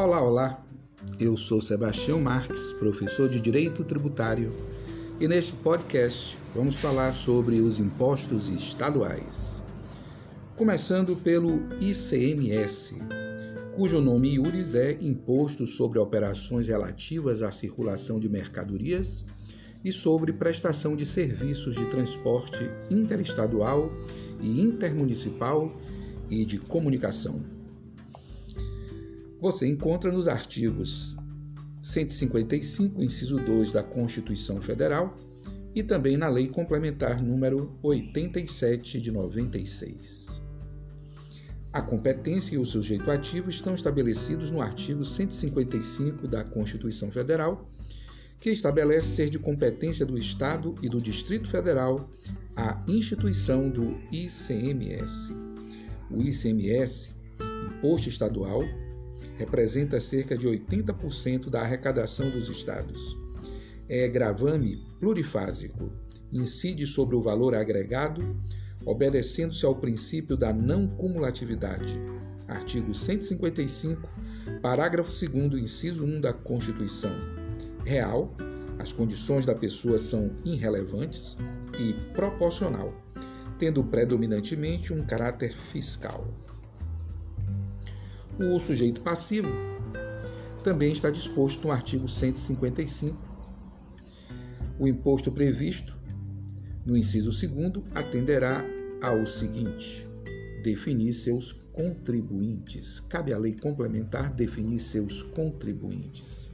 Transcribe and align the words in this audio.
Olá, 0.00 0.22
olá. 0.22 0.64
Eu 1.18 1.36
sou 1.36 1.60
Sebastião 1.60 2.20
Marques, 2.20 2.72
professor 2.74 3.28
de 3.28 3.40
Direito 3.40 3.82
Tributário, 3.82 4.52
e 5.18 5.26
neste 5.26 5.54
podcast 5.54 6.38
vamos 6.54 6.76
falar 6.76 7.12
sobre 7.12 7.60
os 7.60 7.80
impostos 7.80 8.48
estaduais. 8.48 9.60
Começando 10.54 11.16
pelo 11.16 11.58
ICMS, 11.80 12.94
cujo 13.74 14.00
nome 14.00 14.34
iuris 14.34 14.76
é 14.76 14.92
Imposto 15.00 15.66
sobre 15.66 15.98
Operações 15.98 16.68
Relativas 16.68 17.42
à 17.42 17.50
Circulação 17.50 18.20
de 18.20 18.28
Mercadorias 18.28 19.24
e 19.84 19.90
sobre 19.90 20.32
prestação 20.32 20.94
de 20.94 21.04
serviços 21.04 21.74
de 21.74 21.86
transporte 21.86 22.70
interestadual 22.88 23.90
e 24.40 24.60
intermunicipal 24.60 25.68
e 26.30 26.44
de 26.44 26.56
comunicação. 26.56 27.57
Você 29.40 29.68
encontra 29.68 30.10
nos 30.10 30.26
artigos 30.26 31.16
155, 31.80 33.00
inciso 33.02 33.38
2 33.38 33.70
da 33.70 33.84
Constituição 33.84 34.60
Federal 34.60 35.16
e 35.72 35.82
também 35.82 36.16
na 36.16 36.26
Lei 36.26 36.48
Complementar 36.48 37.22
número 37.22 37.70
87 37.80 39.00
de 39.00 39.12
96. 39.12 40.40
A 41.72 41.80
competência 41.80 42.56
e 42.56 42.58
o 42.58 42.66
sujeito 42.66 43.12
ativo 43.12 43.48
estão 43.48 43.74
estabelecidos 43.74 44.50
no 44.50 44.60
artigo 44.60 45.04
155 45.04 46.26
da 46.26 46.42
Constituição 46.42 47.12
Federal, 47.12 47.70
que 48.40 48.50
estabelece 48.50 49.08
ser 49.08 49.30
de 49.30 49.38
competência 49.38 50.04
do 50.04 50.18
Estado 50.18 50.74
e 50.82 50.88
do 50.88 51.00
Distrito 51.00 51.48
Federal 51.48 52.10
a 52.56 52.80
instituição 52.88 53.70
do 53.70 53.96
ICMS. 54.10 55.32
O 56.10 56.22
ICMS, 56.22 57.12
Imposto 57.66 58.08
Estadual, 58.08 58.64
representa 59.38 60.00
cerca 60.00 60.36
de 60.36 60.46
80% 60.48 61.48
da 61.48 61.62
arrecadação 61.62 62.28
dos 62.28 62.48
estados. 62.48 63.16
É 63.88 64.08
gravame 64.08 64.84
plurifásico, 64.98 65.90
incide 66.32 66.86
sobre 66.86 67.14
o 67.14 67.22
valor 67.22 67.54
agregado, 67.54 68.36
obedecendo-se 68.84 69.64
ao 69.64 69.76
princípio 69.76 70.36
da 70.36 70.52
não 70.52 70.88
cumulatividade. 70.88 71.98
Artigo 72.48 72.92
155, 72.92 74.10
parágrafo 74.60 75.10
2, 75.10 75.62
inciso 75.62 76.04
1 76.04 76.20
da 76.20 76.32
Constituição. 76.32 77.12
Real, 77.84 78.34
as 78.78 78.92
condições 78.92 79.46
da 79.46 79.54
pessoa 79.54 79.98
são 79.98 80.34
irrelevantes 80.44 81.38
e 81.78 81.94
proporcional, 82.12 82.92
tendo 83.58 83.84
predominantemente 83.84 84.92
um 84.92 85.04
caráter 85.04 85.54
fiscal. 85.54 86.26
O 88.38 88.58
sujeito 88.60 89.00
passivo 89.00 89.48
também 90.62 90.92
está 90.92 91.10
disposto 91.10 91.66
no 91.66 91.72
artigo 91.72 92.06
155. 92.06 93.18
O 94.78 94.86
imposto 94.86 95.32
previsto 95.32 95.98
no 96.86 96.96
inciso 96.96 97.30
2 97.30 97.84
atenderá 97.94 98.64
ao 99.02 99.26
seguinte: 99.26 100.06
definir 100.62 101.12
seus 101.14 101.52
contribuintes. 101.72 103.00
Cabe 103.00 103.32
à 103.32 103.38
lei 103.38 103.56
complementar 103.56 104.32
definir 104.32 104.78
seus 104.78 105.20
contribuintes. 105.22 106.48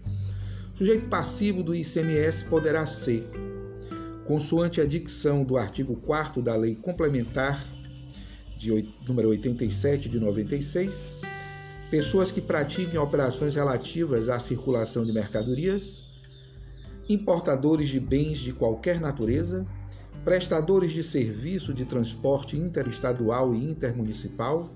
O 0.75 0.79
sujeito 0.79 1.07
passivo 1.09 1.63
do 1.63 1.75
ICMS 1.75 2.47
poderá 2.47 2.87
ser, 2.87 3.29
consoante 4.25 4.81
a 4.81 4.87
dicção 4.87 5.45
do 5.45 5.59
artigo 5.59 6.01
4 6.01 6.41
da 6.41 6.57
Lei 6.57 6.75
Complementar 6.75 7.63
de 8.57 8.89
número 9.07 9.29
87 9.29 10.09
de 10.09 10.19
96, 10.19 11.19
pessoas 11.91 12.33
que 12.33 12.41
pratiquem 12.41 12.99
operações 12.99 13.55
relativas 13.55 14.29
à 14.29 14.39
circulação 14.39 15.05
de 15.05 15.13
mercadorias, 15.13 16.05
importadores 17.09 17.89
de 17.89 18.01
bens 18.01 18.39
de 18.39 18.53
qualquer 18.53 19.01
natureza, 19.01 19.67
prestadores 20.25 20.93
de 20.93 21.03
serviço 21.03 21.75
de 21.75 21.85
transporte 21.85 22.57
interestadual 22.57 23.55
e 23.55 23.63
intermunicipal, 23.63 24.71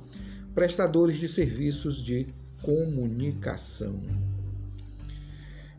prestadores 0.54 1.16
de 1.16 1.26
serviços 1.26 2.02
de 2.02 2.26
comunicação. 2.62 3.98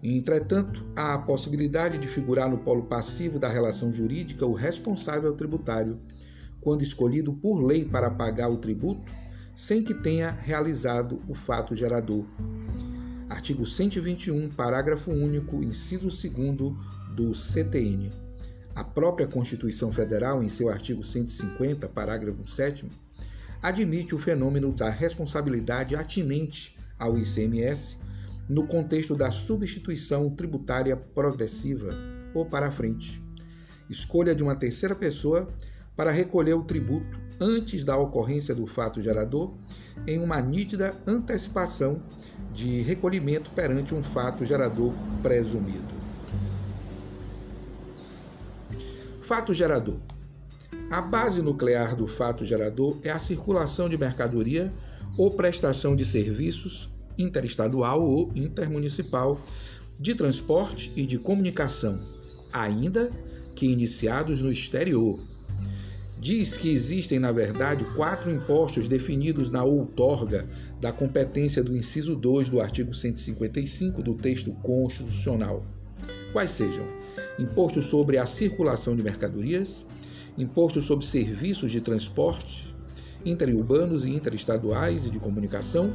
Entretanto, 0.01 0.83
há 0.95 1.13
a 1.13 1.19
possibilidade 1.19 1.97
de 1.97 2.07
figurar 2.07 2.49
no 2.49 2.59
polo 2.59 2.83
passivo 2.83 3.37
da 3.37 3.49
relação 3.49 3.91
jurídica 3.91 4.45
o 4.45 4.53
responsável 4.53 5.33
tributário, 5.33 5.99
quando 6.61 6.81
escolhido 6.81 7.33
por 7.33 7.61
lei 7.61 7.85
para 7.85 8.09
pagar 8.09 8.49
o 8.49 8.57
tributo 8.57 9.03
sem 9.59 9.83
que 9.83 9.93
tenha 9.93 10.31
realizado 10.31 11.21
o 11.27 11.35
fato 11.35 11.75
gerador. 11.75 12.25
Artigo 13.29 13.65
121, 13.65 14.47
parágrafo 14.51 15.11
único, 15.11 15.61
inciso 15.61 16.07
2 16.07 16.73
do 17.13 17.33
CTN. 17.33 18.09
A 18.73 18.85
própria 18.85 19.27
Constituição 19.27 19.91
Federal, 19.91 20.41
em 20.41 20.47
seu 20.47 20.69
artigo 20.69 21.03
150, 21.03 21.89
parágrafo 21.89 22.47
7, 22.47 22.89
admite 23.61 24.15
o 24.15 24.17
fenômeno 24.17 24.71
da 24.71 24.89
responsabilidade 24.89 25.93
atinente 25.93 26.77
ao 26.97 27.17
ICMS 27.17 27.97
no 28.47 28.65
contexto 28.65 29.13
da 29.13 29.29
substituição 29.29 30.29
tributária 30.29 30.95
progressiva 30.95 31.93
ou 32.33 32.45
para 32.45 32.71
frente. 32.71 33.21
Escolha 33.89 34.33
de 34.33 34.41
uma 34.41 34.55
terceira 34.55 34.95
pessoa 34.95 35.53
para 35.99 36.11
recolher 36.11 36.53
o 36.53 36.63
tributo 36.63 37.19
antes 37.41 37.83
da 37.83 37.97
ocorrência 37.97 38.55
do 38.55 38.65
fato 38.65 39.01
gerador, 39.01 39.51
em 40.07 40.17
uma 40.17 40.39
nítida 40.39 40.95
antecipação 41.05 42.01
de 42.53 42.79
recolhimento 42.79 43.51
perante 43.51 43.93
um 43.93 44.01
fato 44.01 44.45
gerador 44.45 44.93
presumido. 45.21 45.93
Fato 49.21 49.53
gerador. 49.53 49.97
A 50.89 51.01
base 51.01 51.41
nuclear 51.41 51.97
do 51.97 52.07
fato 52.07 52.45
gerador 52.45 52.97
é 53.03 53.09
a 53.09 53.19
circulação 53.19 53.89
de 53.89 53.97
mercadoria 53.97 54.71
ou 55.17 55.31
prestação 55.31 55.97
de 55.97 56.05
serviços 56.05 56.89
interestadual 57.17 58.01
ou 58.01 58.31
intermunicipal 58.37 59.37
de 59.99 60.15
transporte 60.15 60.93
e 60.95 61.05
de 61.05 61.19
comunicação, 61.19 61.99
ainda 62.53 63.11
que 63.53 63.65
iniciados 63.65 64.39
no 64.39 64.49
exterior, 64.49 65.19
diz 66.19 66.57
que 66.57 66.69
existem, 66.69 67.17
na 67.17 67.31
verdade, 67.31 67.85
quatro 67.95 68.29
impostos 68.29 68.87
definidos 68.87 69.49
na 69.49 69.63
outorga 69.63 70.47
da 70.81 70.91
competência 70.91 71.63
do 71.63 71.75
inciso 71.75 72.15
2 72.15 72.49
do 72.49 72.59
artigo 72.59 72.93
155 72.93 74.03
do 74.03 74.13
texto 74.15 74.51
constitucional. 74.61 75.65
Quais 76.33 76.51
sejam? 76.51 76.85
Imposto 77.39 77.81
sobre 77.81 78.17
a 78.17 78.25
circulação 78.25 78.95
de 78.95 79.01
mercadorias, 79.01 79.85
imposto 80.37 80.81
sobre 80.81 81.05
serviços 81.05 81.71
de 81.71 81.81
transporte 81.81 82.69
interurbanos 83.25 84.05
e 84.05 84.09
interestaduais 84.09 85.05
e 85.05 85.09
de 85.09 85.19
comunicação, 85.19 85.93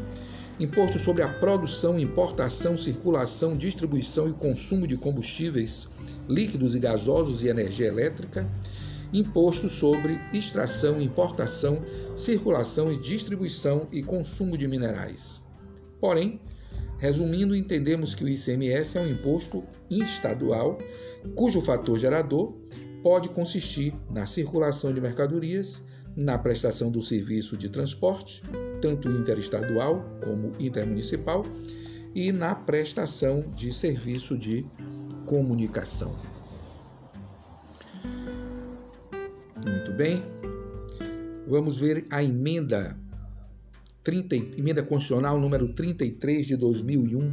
imposto 0.59 0.99
sobre 0.99 1.23
a 1.23 1.29
produção, 1.29 1.99
importação, 1.99 2.77
circulação, 2.77 3.57
distribuição 3.57 4.29
e 4.29 4.33
consumo 4.33 4.87
de 4.87 4.97
combustíveis 4.97 5.89
líquidos 6.29 6.75
e 6.75 6.79
gasosos 6.79 7.43
e 7.43 7.49
energia 7.49 7.87
elétrica, 7.87 8.49
imposto 9.15 9.69
sobre 9.69 10.21
extração, 10.33 11.01
importação, 11.01 11.81
circulação 12.17 12.93
e 12.93 12.99
distribuição 12.99 13.87
e 13.93 14.03
consumo 14.03 14.59
de 14.59 14.67
minerais. 14.67 15.41
Porém, 16.01 16.41
resumindo, 16.99 17.55
entendemos 17.55 18.15
que 18.15 18.25
o 18.25 18.29
ICMS 18.29 18.99
é 18.99 19.01
um 19.01 19.09
imposto 19.09 19.63
estadual 19.89 20.79
cujo 21.37 21.61
fator 21.61 21.97
gerador 21.97 22.53
pode 23.03 23.29
consistir 23.29 23.95
na 24.11 24.27
circulação 24.27 24.93
de 24.93 25.01
mercadorias, 25.01 25.83
na 26.17 26.37
prestação 26.37 26.91
do 26.91 27.01
serviço 27.01 27.57
de 27.57 27.69
transporte, 27.69 28.43
tanto 28.81 29.09
interestadual 29.09 30.05
como 30.25 30.53
intermunicipal, 30.59 31.43
e 32.15 32.33
na 32.33 32.55
prestação 32.55 33.43
de 33.55 33.73
serviço 33.73 34.37
de 34.37 34.65
comunicação. 35.27 36.34
Bem. 39.95 40.21
Vamos 41.47 41.77
ver 41.77 42.05
a 42.11 42.23
emenda 42.23 42.99
30, 44.03 44.59
emenda 44.59 44.83
constitucional 44.83 45.39
número 45.39 45.69
33 45.69 46.49
de 46.49 46.57
2001, 46.57 47.31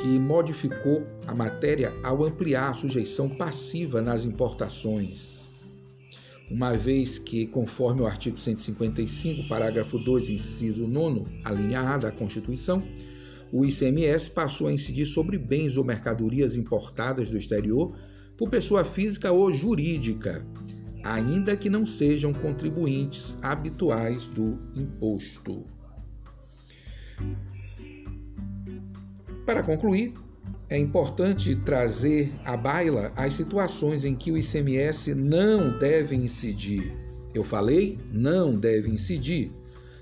que 0.00 0.18
modificou 0.18 1.06
a 1.26 1.34
matéria 1.34 1.94
ao 2.02 2.24
ampliar 2.24 2.70
a 2.70 2.74
sujeição 2.74 3.30
passiva 3.30 4.02
nas 4.02 4.24
importações. 4.24 5.48
Uma 6.50 6.76
vez 6.76 7.18
que, 7.18 7.46
conforme 7.46 8.02
o 8.02 8.06
artigo 8.06 8.38
155, 8.38 9.48
parágrafo 9.48 9.98
2, 9.98 10.28
inciso 10.28 10.86
9, 10.86 11.24
a 11.42 11.52
linha 11.52 11.80
A 11.80 11.96
da 11.96 12.12
Constituição, 12.12 12.82
o 13.50 13.64
ICMS 13.64 14.30
passou 14.30 14.68
a 14.68 14.72
incidir 14.72 15.06
sobre 15.06 15.38
bens 15.38 15.78
ou 15.78 15.84
mercadorias 15.84 16.54
importadas 16.54 17.30
do 17.30 17.38
exterior 17.38 17.96
por 18.36 18.50
pessoa 18.50 18.84
física 18.84 19.32
ou 19.32 19.50
jurídica, 19.50 20.44
ainda 21.12 21.56
que 21.56 21.70
não 21.70 21.86
sejam 21.86 22.32
contribuintes 22.32 23.36
habituais 23.42 24.26
do 24.26 24.58
imposto. 24.74 25.64
Para 29.44 29.62
concluir, 29.62 30.14
é 30.68 30.76
importante 30.76 31.54
trazer 31.56 32.32
à 32.44 32.56
baila 32.56 33.12
as 33.14 33.34
situações 33.34 34.04
em 34.04 34.16
que 34.16 34.32
o 34.32 34.36
ICMS 34.36 35.14
não 35.14 35.78
deve 35.78 36.16
incidir. 36.16 36.92
Eu 37.32 37.44
falei, 37.44 37.98
não 38.10 38.58
deve 38.58 38.90
incidir 38.90 39.52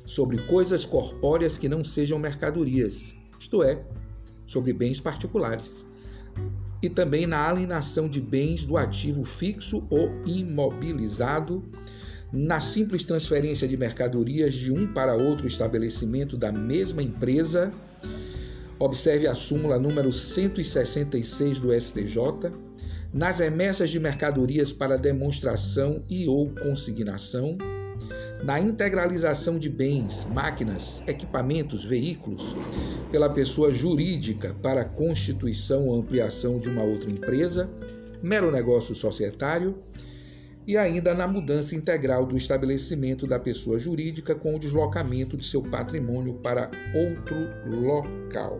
sobre 0.06 0.38
coisas 0.46 0.86
corpóreas 0.86 1.58
que 1.58 1.68
não 1.68 1.84
sejam 1.84 2.18
mercadorias, 2.18 3.14
isto 3.38 3.62
é, 3.62 3.84
sobre 4.46 4.72
bens 4.72 5.00
particulares. 5.00 5.84
E 6.84 6.90
também 6.90 7.26
na 7.26 7.48
alienação 7.48 8.08
de 8.08 8.20
bens 8.20 8.64
do 8.64 8.76
ativo 8.76 9.24
fixo 9.24 9.86
ou 9.88 10.10
imobilizado, 10.26 11.64
na 12.32 12.60
simples 12.60 13.04
transferência 13.04 13.66
de 13.66 13.76
mercadorias 13.76 14.54
de 14.54 14.70
um 14.70 14.92
para 14.92 15.14
outro 15.14 15.46
estabelecimento 15.46 16.36
da 16.36 16.52
mesma 16.52 17.02
empresa 17.02 17.72
Observe 18.78 19.28
a 19.28 19.34
súmula 19.34 19.78
número 19.78 20.12
166 20.12 21.60
do 21.60 21.72
STJ. 21.72 22.52
Nas 23.12 23.38
remessas 23.38 23.88
de 23.88 24.00
mercadorias 24.00 24.72
para 24.72 24.98
demonstração 24.98 26.04
e 26.10 26.26
ou 26.26 26.50
consignação, 26.50 27.56
na 28.42 28.60
integralização 28.60 29.58
de 29.58 29.68
bens, 29.68 30.26
máquinas, 30.32 31.02
equipamentos, 31.06 31.84
veículos 31.84 32.54
pela 33.10 33.30
pessoa 33.30 33.72
jurídica 33.72 34.54
para 34.62 34.84
constituição 34.84 35.86
ou 35.86 36.00
ampliação 36.00 36.58
de 36.58 36.68
uma 36.68 36.82
outra 36.82 37.10
empresa, 37.10 37.70
mero 38.22 38.50
negócio 38.50 38.94
societário, 38.94 39.78
e 40.66 40.76
ainda 40.76 41.14
na 41.14 41.26
mudança 41.26 41.74
integral 41.74 42.24
do 42.24 42.36
estabelecimento 42.36 43.26
da 43.26 43.38
pessoa 43.38 43.78
jurídica 43.78 44.34
com 44.34 44.56
o 44.56 44.58
deslocamento 44.58 45.36
de 45.36 45.44
seu 45.44 45.62
patrimônio 45.62 46.34
para 46.34 46.70
outro 46.94 47.36
local. 47.66 48.58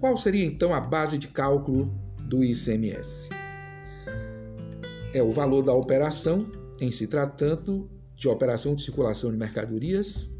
Qual 0.00 0.16
seria 0.16 0.44
então 0.44 0.74
a 0.74 0.80
base 0.80 1.16
de 1.16 1.28
cálculo 1.28 1.94
do 2.24 2.42
ICMS? 2.42 3.41
É 5.14 5.22
o 5.22 5.30
valor 5.30 5.62
da 5.62 5.74
operação 5.74 6.46
em 6.80 6.90
se 6.90 7.06
tratando 7.06 7.90
de 8.16 8.28
operação 8.28 8.74
de 8.74 8.82
circulação 8.82 9.30
de 9.30 9.36
mercadorias, 9.36 10.30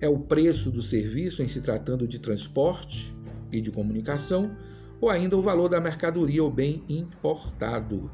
é 0.00 0.08
o 0.08 0.18
preço 0.18 0.70
do 0.70 0.80
serviço 0.80 1.42
em 1.42 1.48
se 1.48 1.60
tratando 1.60 2.08
de 2.08 2.18
transporte 2.18 3.14
e 3.52 3.60
de 3.60 3.70
comunicação. 3.70 4.56
Ou 5.00 5.10
ainda 5.10 5.36
o 5.36 5.42
valor 5.42 5.68
da 5.68 5.80
mercadoria 5.80 6.42
ou 6.42 6.50
bem 6.50 6.82
importado, 6.88 8.10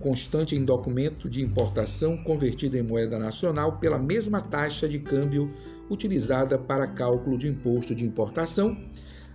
constante 0.00 0.54
em 0.54 0.64
documento 0.64 1.30
de 1.30 1.42
importação 1.42 2.16
convertido 2.24 2.76
em 2.76 2.82
moeda 2.82 3.18
nacional 3.18 3.78
pela 3.78 3.98
mesma 3.98 4.40
taxa 4.40 4.88
de 4.88 4.98
câmbio 4.98 5.52
utilizada 5.88 6.58
para 6.58 6.88
cálculo 6.88 7.38
de 7.38 7.48
imposto 7.48 7.94
de 7.94 8.04
importação, 8.04 8.76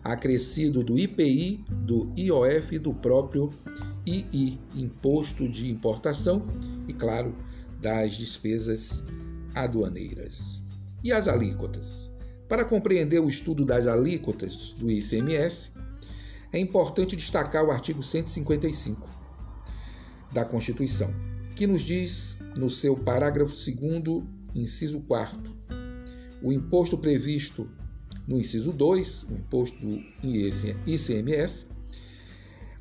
acrescido 0.03 0.83
do 0.83 0.97
IPI, 0.97 1.63
do 1.85 2.11
IOF 2.17 2.75
e 2.75 2.79
do 2.79 2.93
próprio 2.93 3.49
II, 4.05 4.59
Imposto 4.75 5.47
de 5.47 5.69
Importação, 5.69 6.41
e, 6.87 6.93
claro, 6.93 7.35
das 7.81 8.15
despesas 8.15 9.03
aduaneiras. 9.53 10.61
E 11.03 11.11
as 11.11 11.27
alíquotas? 11.27 12.11
Para 12.47 12.65
compreender 12.65 13.19
o 13.19 13.29
estudo 13.29 13.63
das 13.63 13.87
alíquotas 13.87 14.73
do 14.73 14.89
ICMS, 14.89 15.71
é 16.51 16.59
importante 16.59 17.15
destacar 17.15 17.63
o 17.63 17.71
artigo 17.71 18.01
155 18.01 19.07
da 20.31 20.43
Constituição, 20.43 21.13
que 21.55 21.67
nos 21.67 21.83
diz, 21.83 22.37
no 22.55 22.69
seu 22.69 22.95
parágrafo 22.95 23.53
2, 23.53 24.23
inciso 24.55 24.99
4, 25.01 25.39
o 26.41 26.51
imposto 26.51 26.97
previsto 26.97 27.69
no 28.29 28.37
inciso 28.37 28.71
2, 28.71 29.23
o 29.23 29.33
imposto 29.33 29.79
do 29.79 29.99
ICMS, 30.85 31.65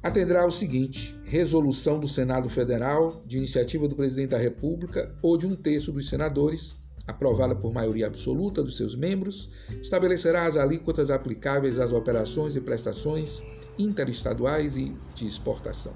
atenderá 0.03 0.43
ao 0.43 0.51
seguinte: 0.51 1.19
resolução 1.25 1.99
do 1.99 2.07
Senado 2.07 2.51
Federal, 2.51 3.23
de 3.27 3.39
iniciativa 3.39 3.89
do 3.89 3.97
Presidente 3.97 4.31
da 4.31 4.39
República 4.39 5.11
ou 5.23 5.39
de 5.39 5.47
um 5.47 5.57
terço 5.57 5.91
dos 5.91 6.07
senadores, 6.07 6.77
aprovada 7.07 7.57
por 7.57 7.73
maioria 7.73 8.07
absoluta 8.07 8.63
dos 8.63 8.77
seus 8.77 8.95
membros, 8.95 9.49
estabelecerá 9.81 10.45
as 10.45 10.59
alíquotas 10.59 11.11
aplicáveis 11.11 11.79
às 11.79 11.93
operações 11.93 12.55
e 12.55 12.61
prestações 12.61 13.43
interestaduais 13.79 14.77
e 14.77 14.95
de 15.15 15.27
exportação. 15.27 15.95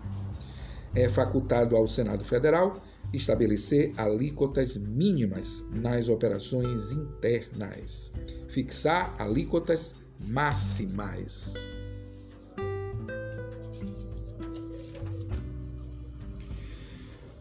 É 0.94 1.10
facultado 1.10 1.76
ao 1.76 1.86
Senado 1.86 2.24
Federal 2.24 2.82
estabelecer 3.12 3.92
alíquotas 3.96 4.76
mínimas 4.76 5.64
nas 5.70 6.08
operações 6.08 6.92
internas, 6.92 8.12
fixar 8.48 9.14
alíquotas 9.18 9.94
máximas. 10.20 11.54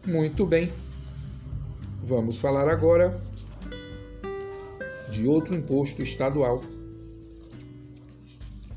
Muito 0.04 0.44
bem, 0.44 0.70
vamos 2.04 2.36
falar 2.36 2.68
agora 2.68 3.18
de 5.10 5.26
outro 5.26 5.54
imposto 5.54 6.02
estadual, 6.02 6.60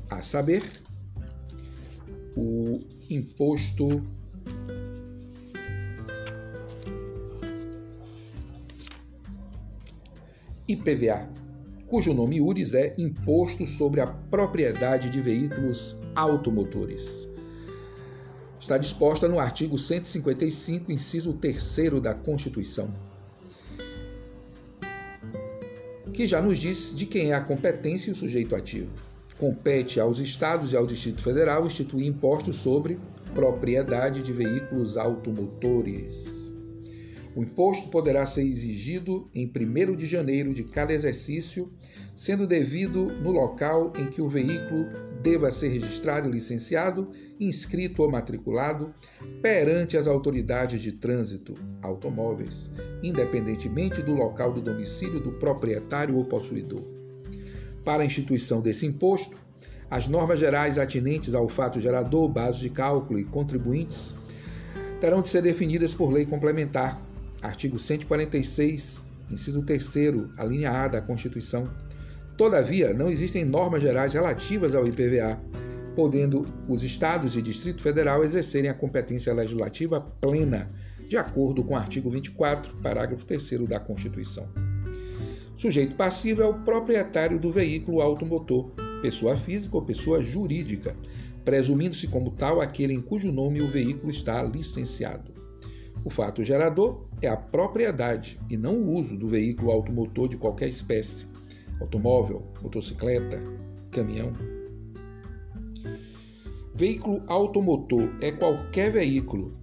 a 0.08 0.22
saber, 0.22 0.62
o 2.36 2.80
imposto 3.10 4.02
IPVA, 10.68 11.28
cujo 11.86 12.12
nome 12.12 12.40
URIS 12.40 12.74
é 12.74 12.94
Imposto 12.98 13.66
sobre 13.66 14.00
a 14.00 14.06
Propriedade 14.06 15.08
de 15.10 15.20
Veículos 15.20 15.96
Automotores. 16.14 17.28
Está 18.58 18.76
disposta 18.76 19.28
no 19.28 19.38
artigo 19.38 19.78
155, 19.78 20.90
inciso 20.90 21.32
3 21.34 22.00
da 22.02 22.14
Constituição, 22.14 22.90
que 26.12 26.26
já 26.26 26.42
nos 26.42 26.58
diz 26.58 26.94
de 26.94 27.06
quem 27.06 27.30
é 27.30 27.34
a 27.34 27.40
competência 27.40 28.10
e 28.10 28.12
o 28.12 28.16
sujeito 28.16 28.56
ativo 28.56 28.90
compete 29.38 30.00
aos 30.00 30.18
estados 30.18 30.72
e 30.72 30.76
ao 30.76 30.86
Distrito 30.86 31.22
Federal 31.22 31.66
instituir 31.66 32.06
impostos 32.06 32.56
sobre 32.56 32.98
propriedade 33.34 34.22
de 34.22 34.32
veículos 34.32 34.96
automotores. 34.96 36.45
O 37.36 37.42
imposto 37.42 37.90
poderá 37.90 38.24
ser 38.24 38.44
exigido 38.44 39.28
em 39.34 39.46
1 39.46 39.94
de 39.94 40.06
janeiro 40.06 40.54
de 40.54 40.64
cada 40.64 40.94
exercício, 40.94 41.70
sendo 42.16 42.46
devido 42.46 43.12
no 43.20 43.30
local 43.30 43.92
em 43.94 44.06
que 44.06 44.22
o 44.22 44.28
veículo 44.28 44.86
deva 45.22 45.50
ser 45.50 45.68
registrado 45.68 46.30
licenciado, 46.30 47.10
inscrito 47.38 48.02
ou 48.02 48.10
matriculado 48.10 48.90
perante 49.42 49.98
as 49.98 50.06
autoridades 50.06 50.80
de 50.80 50.92
trânsito 50.92 51.52
automóveis, 51.82 52.70
independentemente 53.02 54.00
do 54.00 54.14
local 54.14 54.54
do 54.54 54.62
domicílio 54.62 55.20
do 55.20 55.32
proprietário 55.32 56.16
ou 56.16 56.24
possuidor. 56.24 56.84
Para 57.84 58.02
a 58.02 58.06
instituição 58.06 58.62
desse 58.62 58.86
imposto, 58.86 59.36
as 59.90 60.08
normas 60.08 60.38
gerais 60.38 60.78
atinentes 60.78 61.34
ao 61.34 61.50
fato 61.50 61.80
gerador, 61.80 62.30
base 62.30 62.60
de 62.60 62.70
cálculo 62.70 63.18
e 63.18 63.24
contribuintes 63.24 64.14
terão 65.02 65.20
de 65.20 65.28
ser 65.28 65.42
definidas 65.42 65.92
por 65.92 66.10
lei 66.10 66.24
complementar. 66.24 67.04
Artigo 67.42 67.78
146, 67.78 69.02
inciso 69.30 69.62
3, 69.62 69.94
a 70.36 70.44
linha 70.44 70.70
A 70.70 70.88
da 70.88 71.00
Constituição. 71.00 71.68
Todavia, 72.36 72.92
não 72.92 73.08
existem 73.08 73.44
normas 73.44 73.82
gerais 73.82 74.12
relativas 74.12 74.74
ao 74.74 74.86
IPVA, 74.86 75.40
podendo 75.94 76.44
os 76.68 76.82
estados 76.82 77.36
e 77.36 77.42
Distrito 77.42 77.82
Federal 77.82 78.22
exercerem 78.22 78.68
a 78.68 78.74
competência 78.74 79.32
legislativa 79.32 80.00
plena, 80.00 80.70
de 81.08 81.16
acordo 81.16 81.64
com 81.64 81.74
o 81.74 81.76
artigo 81.76 82.10
24, 82.10 82.74
parágrafo 82.82 83.24
3 83.24 83.66
da 83.66 83.80
Constituição. 83.80 84.46
Sujeito 85.56 85.94
passivo 85.94 86.42
é 86.42 86.46
o 86.46 86.52
proprietário 86.52 87.38
do 87.38 87.50
veículo 87.50 88.02
automotor, 88.02 88.70
pessoa 89.00 89.36
física 89.36 89.76
ou 89.76 89.82
pessoa 89.82 90.22
jurídica, 90.22 90.94
presumindo-se 91.44 92.08
como 92.08 92.30
tal 92.32 92.60
aquele 92.60 92.92
em 92.92 93.00
cujo 93.00 93.32
nome 93.32 93.62
o 93.62 93.68
veículo 93.68 94.10
está 94.10 94.42
licenciado. 94.42 95.32
O 96.04 96.10
fato 96.10 96.44
gerador 96.44 97.05
é 97.22 97.28
a 97.28 97.36
propriedade 97.36 98.38
e 98.50 98.56
não 98.56 98.74
o 98.74 98.92
uso 98.94 99.16
do 99.16 99.28
veículo 99.28 99.70
automotor 99.70 100.28
de 100.28 100.36
qualquer 100.36 100.68
espécie, 100.68 101.26
automóvel, 101.80 102.46
motocicleta, 102.62 103.40
caminhão. 103.90 104.32
Veículo 106.74 107.22
automotor 107.26 108.10
é 108.20 108.30
qualquer 108.32 108.92
veículo. 108.92 109.56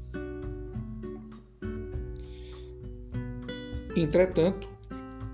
Entretanto, 3.96 4.68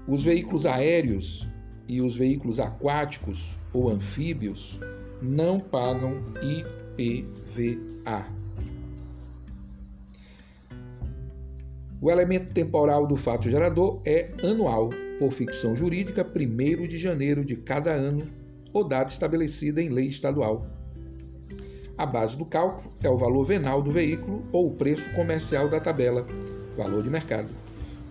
os 0.05 0.23
veículos 0.23 0.65
aéreos 0.65 1.47
e 1.87 2.01
os 2.01 2.15
veículos 2.17 2.59
aquáticos 2.59 3.57
ou 3.73 3.89
anfíbios 3.89 4.79
não 5.21 5.59
pagam 5.59 6.21
IPVA. 6.41 8.38
O 12.01 12.09
elemento 12.09 12.53
temporal 12.53 13.05
do 13.05 13.17
fato 13.17 13.49
gerador 13.49 14.01
é 14.05 14.31
anual 14.41 14.89
por 15.17 15.31
ficção 15.31 15.75
jurídica, 15.75 16.25
1 16.25 16.87
de 16.87 16.97
janeiro 16.97 17.43
de 17.43 17.57
cada 17.57 17.91
ano, 17.91 18.25
ou 18.71 18.87
data 18.87 19.11
estabelecida 19.11 19.81
em 19.81 19.89
lei 19.89 20.07
estadual. 20.07 20.65
A 21.97 22.05
base 22.05 22.37
do 22.37 22.45
cálculo 22.45 22.93
é 23.03 23.09
o 23.09 23.17
valor 23.17 23.43
venal 23.43 23.81
do 23.81 23.91
veículo 23.91 24.45
ou 24.53 24.67
o 24.67 24.75
preço 24.75 25.09
comercial 25.11 25.67
da 25.67 25.81
tabela, 25.81 26.25
valor 26.77 27.03
de 27.03 27.09
mercado. 27.09 27.49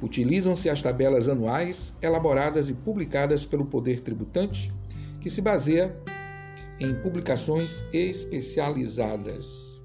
Utilizam-se 0.03 0.69
as 0.69 0.83
tabelas 0.83 1.27
anuais 1.27 1.95
elaboradas 2.03 2.69
e 2.69 2.75
publicadas 2.75 3.47
pelo 3.47 3.65
Poder 3.65 4.01
Tributante, 4.01 4.71
que 5.23 5.31
se 5.31 5.41
baseia 5.41 5.97
em 6.79 6.95
publicações 6.97 7.83
especializadas. 7.91 9.78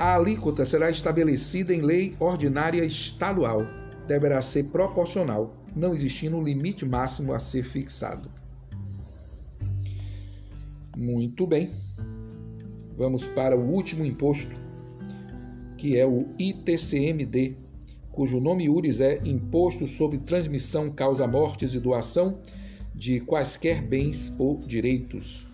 A 0.00 0.14
alíquota 0.14 0.64
será 0.64 0.88
estabelecida 0.88 1.74
em 1.74 1.82
lei 1.82 2.16
ordinária 2.18 2.82
estadual. 2.82 3.60
Deverá 4.08 4.40
ser 4.40 4.64
proporcional, 4.70 5.54
não 5.76 5.92
existindo 5.92 6.38
um 6.38 6.42
limite 6.42 6.86
máximo 6.86 7.34
a 7.34 7.38
ser 7.38 7.62
fixado. 7.62 8.26
Muito 10.96 11.46
bem. 11.46 11.70
Vamos 12.96 13.28
para 13.28 13.54
o 13.54 13.60
último 13.60 14.02
imposto, 14.02 14.58
que 15.76 15.98
é 15.98 16.06
o 16.06 16.28
ITCMD, 16.38 17.58
cujo 18.10 18.40
nome 18.40 18.70
URIS 18.70 19.02
é 19.02 19.20
Imposto 19.22 19.86
sobre 19.86 20.16
Transmissão, 20.16 20.90
Causa 20.90 21.26
Mortes 21.26 21.74
e 21.74 21.78
Doação 21.78 22.40
de 22.94 23.20
Quaisquer 23.20 23.86
Bens 23.86 24.32
ou 24.38 24.56
Direitos 24.60 25.49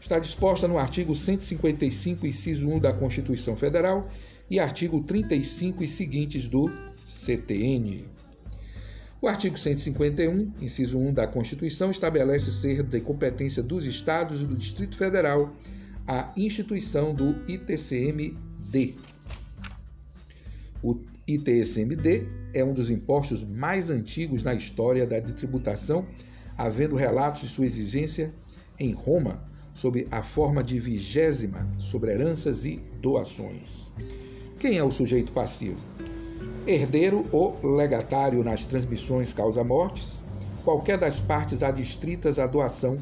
está 0.00 0.18
disposta 0.18 0.68
no 0.68 0.78
artigo 0.78 1.14
155, 1.14 2.26
inciso 2.26 2.68
1 2.68 2.80
da 2.80 2.92
Constituição 2.92 3.56
Federal 3.56 4.08
e 4.50 4.60
artigo 4.60 5.02
35 5.02 5.82
e 5.82 5.88
seguintes 5.88 6.46
do 6.46 6.70
CTN. 7.04 8.04
O 9.20 9.28
artigo 9.28 9.58
151, 9.58 10.52
inciso 10.60 10.98
1 10.98 11.14
da 11.14 11.26
Constituição, 11.26 11.90
estabelece 11.90 12.52
ser 12.52 12.82
de 12.82 13.00
competência 13.00 13.62
dos 13.62 13.86
Estados 13.86 14.42
e 14.42 14.44
do 14.44 14.56
Distrito 14.56 14.96
Federal 14.96 15.52
a 16.06 16.32
instituição 16.36 17.14
do 17.14 17.34
ITCMD. 17.48 18.94
O 20.82 21.00
ITCMD 21.26 22.28
é 22.54 22.64
um 22.64 22.72
dos 22.72 22.90
impostos 22.90 23.42
mais 23.42 23.90
antigos 23.90 24.42
na 24.42 24.54
história 24.54 25.04
da 25.06 25.20
tributação, 25.20 26.06
havendo 26.56 26.94
relatos 26.94 27.42
de 27.42 27.48
sua 27.48 27.66
exigência 27.66 28.32
em 28.78 28.92
Roma 28.92 29.42
sob 29.76 30.08
a 30.10 30.22
forma 30.22 30.62
de 30.62 30.80
vigésima 30.80 31.68
sobre 31.78 32.10
heranças 32.10 32.64
e 32.64 32.80
doações. 33.02 33.90
Quem 34.58 34.78
é 34.78 34.82
o 34.82 34.90
sujeito 34.90 35.32
passivo? 35.32 35.78
Herdeiro 36.66 37.26
ou 37.30 37.60
legatário 37.62 38.42
nas 38.42 38.64
transmissões 38.64 39.34
causa-mortes, 39.34 40.24
qualquer 40.64 40.98
das 40.98 41.20
partes 41.20 41.62
adstritas 41.62 42.38
à 42.38 42.46
doação, 42.46 42.96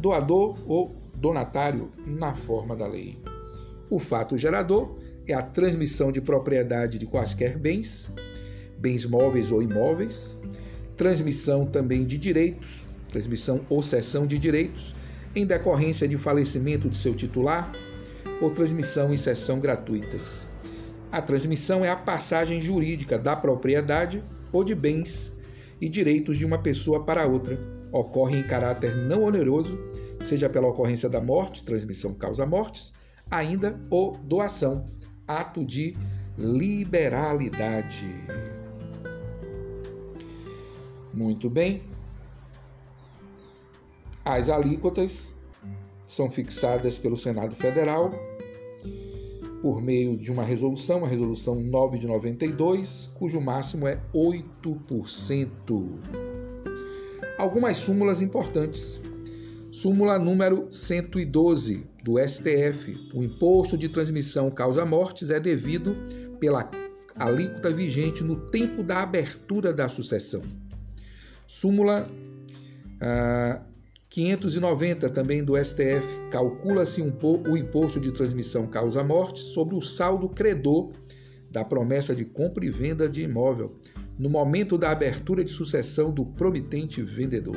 doador 0.00 0.56
ou 0.68 0.94
donatário 1.16 1.90
na 2.06 2.34
forma 2.34 2.76
da 2.76 2.86
lei. 2.86 3.18
O 3.90 3.98
fato 3.98 4.38
gerador 4.38 4.96
é 5.26 5.34
a 5.34 5.42
transmissão 5.42 6.12
de 6.12 6.20
propriedade 6.20 6.96
de 6.96 7.06
quaisquer 7.06 7.58
bens, 7.58 8.12
bens 8.78 9.04
móveis 9.04 9.50
ou 9.50 9.62
imóveis, 9.62 10.38
transmissão 10.96 11.66
também 11.66 12.06
de 12.06 12.18
direitos, 12.18 12.86
transmissão 13.08 13.62
ou 13.68 13.82
cessão 13.82 14.26
de 14.26 14.38
direitos, 14.38 14.94
em 15.34 15.46
decorrência 15.46 16.06
de 16.06 16.16
falecimento 16.16 16.88
de 16.88 16.96
seu 16.96 17.14
titular 17.14 17.72
ou 18.40 18.50
transmissão 18.50 19.12
em 19.12 19.16
sessão 19.16 19.58
gratuitas. 19.58 20.48
A 21.10 21.22
transmissão 21.22 21.84
é 21.84 21.90
a 21.90 21.96
passagem 21.96 22.60
jurídica 22.60 23.18
da 23.18 23.36
propriedade 23.36 24.22
ou 24.52 24.64
de 24.64 24.74
bens 24.74 25.32
e 25.80 25.88
direitos 25.88 26.36
de 26.36 26.44
uma 26.44 26.58
pessoa 26.58 27.04
para 27.04 27.26
outra. 27.26 27.58
Ocorre 27.92 28.38
em 28.38 28.42
caráter 28.42 28.96
não 28.96 29.22
oneroso, 29.22 29.78
seja 30.22 30.48
pela 30.48 30.68
ocorrência 30.68 31.08
da 31.08 31.20
morte, 31.20 31.62
transmissão 31.62 32.14
causa 32.14 32.44
mortes, 32.44 32.92
ainda 33.30 33.80
ou 33.90 34.16
doação, 34.16 34.84
ato 35.26 35.64
de 35.64 35.96
liberalidade. 36.36 38.12
Muito 41.12 41.48
bem. 41.48 41.82
As 44.24 44.48
alíquotas 44.48 45.34
são 46.06 46.30
fixadas 46.30 46.96
pelo 46.96 47.16
Senado 47.16 47.54
Federal 47.54 48.10
por 49.64 49.80
meio 49.80 50.16
de 50.16 50.30
uma 50.30 50.44
resolução, 50.44 51.04
a 51.06 51.08
resolução 51.08 51.58
9 51.58 51.98
de 51.98 52.06
92, 52.06 53.10
cujo 53.14 53.40
máximo 53.40 53.88
é 53.88 53.98
8%. 54.14 55.48
Algumas 57.38 57.78
súmulas 57.78 58.20
importantes. 58.20 59.00
Súmula 59.72 60.18
número 60.18 60.68
112 60.70 61.86
do 62.02 62.18
STF. 62.18 63.08
O 63.14 63.22
imposto 63.22 63.78
de 63.78 63.88
transmissão 63.88 64.50
causa 64.50 64.84
mortes 64.84 65.30
é 65.30 65.40
devido 65.40 65.96
pela 66.38 66.70
alíquota 67.16 67.70
vigente 67.70 68.22
no 68.22 68.36
tempo 68.50 68.82
da 68.82 69.02
abertura 69.02 69.72
da 69.72 69.88
sucessão. 69.88 70.42
Súmula 71.46 72.06
ah, 73.00 73.62
590 74.14 75.10
também 75.10 75.42
do 75.42 75.56
STF, 75.56 76.06
calcula-se 76.30 77.02
um 77.02 77.12
o 77.50 77.56
imposto 77.56 77.98
de 77.98 78.12
transmissão 78.12 78.64
causa-morte 78.64 79.40
sobre 79.40 79.74
o 79.74 79.82
saldo 79.82 80.28
credor 80.28 80.92
da 81.50 81.64
promessa 81.64 82.14
de 82.14 82.24
compra 82.24 82.64
e 82.64 82.70
venda 82.70 83.08
de 83.08 83.22
imóvel 83.22 83.76
no 84.16 84.30
momento 84.30 84.78
da 84.78 84.92
abertura 84.92 85.42
de 85.42 85.50
sucessão 85.50 86.12
do 86.12 86.24
promitente 86.24 87.02
vendedor. 87.02 87.56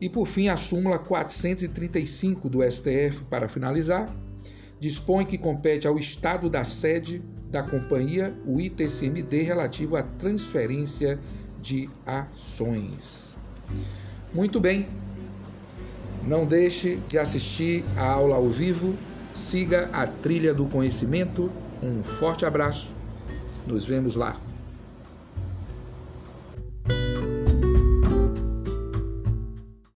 E 0.00 0.10
por 0.10 0.26
fim, 0.26 0.48
a 0.48 0.56
súmula 0.56 0.98
435 0.98 2.48
do 2.48 2.58
STF, 2.68 3.22
para 3.30 3.48
finalizar, 3.48 4.12
dispõe 4.80 5.24
que 5.24 5.38
compete 5.38 5.86
ao 5.86 5.96
Estado 5.96 6.50
da 6.50 6.64
sede 6.64 7.22
da 7.50 7.62
companhia 7.62 8.36
o 8.44 8.60
ITCMD 8.60 9.42
relativo 9.42 9.94
à 9.94 10.02
transferência 10.02 11.20
de 11.62 11.88
ações. 12.04 13.36
Muito 14.32 14.60
bem. 14.60 14.86
Não 16.26 16.44
deixe 16.44 16.96
de 17.08 17.18
assistir 17.18 17.84
a 17.96 18.04
aula 18.04 18.36
ao 18.36 18.48
vivo. 18.48 18.94
Siga 19.34 19.88
a 19.92 20.06
trilha 20.06 20.52
do 20.52 20.66
conhecimento. 20.66 21.50
Um 21.82 22.02
forte 22.02 22.44
abraço. 22.44 22.96
Nos 23.66 23.84
vemos 23.84 24.16
lá. 24.16 24.36